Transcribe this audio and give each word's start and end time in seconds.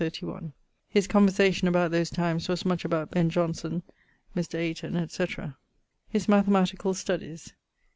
His 0.87 1.05
conversation 1.07 1.67
about 1.67 1.91
those 1.91 2.09
times 2.09 2.49
was 2.49 2.65
much 2.65 2.83
about 2.83 3.11
Ben: 3.11 3.29
Jonson, 3.29 3.83
Mr. 4.35 4.57
Ayton, 4.57 4.95
etc. 4.95 5.55
<_His 6.11 6.27
mathematical 6.27 6.95
studies. 6.95 7.53